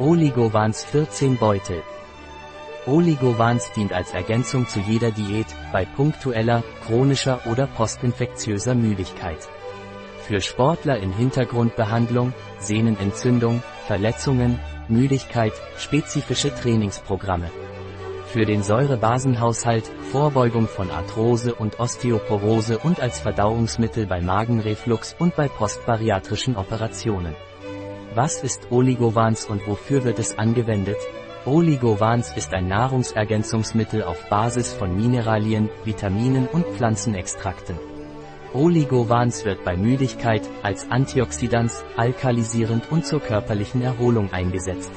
[0.00, 1.82] Oligovans 14 Beutel.
[2.86, 9.46] Oligovans dient als Ergänzung zu jeder Diät, bei punktueller, chronischer oder postinfektiöser Müdigkeit.
[10.26, 14.58] Für Sportler in Hintergrundbehandlung, Sehnenentzündung, Verletzungen,
[14.88, 17.50] Müdigkeit, spezifische Trainingsprogramme.
[18.32, 25.48] Für den Säurebasenhaushalt, Vorbeugung von Arthrose und Osteoporose und als Verdauungsmittel bei Magenreflux und bei
[25.48, 27.36] postbariatrischen Operationen.
[28.12, 30.96] Was ist Oligovans und wofür wird es angewendet?
[31.44, 37.78] Oligovans ist ein Nahrungsergänzungsmittel auf Basis von Mineralien, Vitaminen und Pflanzenextrakten.
[38.52, 44.90] Oligovans wird bei Müdigkeit, als Antioxidans, alkalisierend und zur körperlichen Erholung eingesetzt.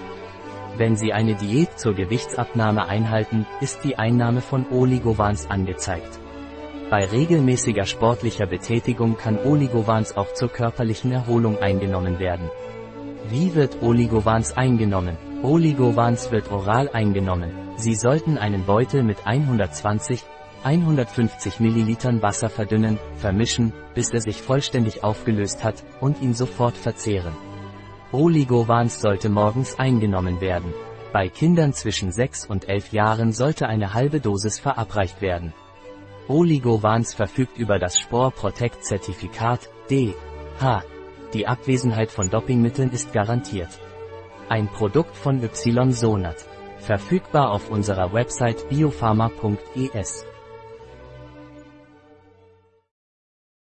[0.77, 6.19] Wenn Sie eine Diät zur Gewichtsabnahme einhalten, ist die Einnahme von Oligovans angezeigt.
[6.89, 12.49] Bei regelmäßiger sportlicher Betätigung kann Oligovans auch zur körperlichen Erholung eingenommen werden.
[13.29, 15.17] Wie wird Oligovans eingenommen?
[15.43, 17.51] Oligovans wird oral eingenommen.
[17.77, 20.23] Sie sollten einen Beutel mit 120,
[20.63, 27.33] 150 ml Wasser verdünnen, vermischen, bis er sich vollständig aufgelöst hat, und ihn sofort verzehren.
[28.11, 30.73] Oligovans sollte morgens eingenommen werden.
[31.13, 35.53] Bei Kindern zwischen 6 und 11 Jahren sollte eine halbe Dosis verabreicht werden.
[36.27, 40.13] Oligovans verfügt über das Spore Protect Zertifikat D.
[40.59, 40.83] H.
[41.33, 43.79] Die Abwesenheit von Dopingmitteln ist garantiert.
[44.49, 46.45] Ein Produkt von Ysonat.
[46.77, 50.25] Verfügbar auf unserer Website biopharma.es.